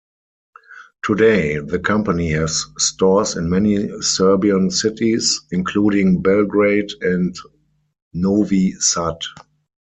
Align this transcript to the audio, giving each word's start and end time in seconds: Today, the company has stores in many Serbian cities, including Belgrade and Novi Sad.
Today, 1.03 1.59
the 1.59 1.77
company 1.77 2.31
has 2.31 2.65
stores 2.79 3.35
in 3.35 3.47
many 3.51 3.87
Serbian 4.01 4.71
cities, 4.71 5.39
including 5.51 6.23
Belgrade 6.23 6.89
and 7.01 7.35
Novi 8.11 8.71
Sad. 8.79 9.19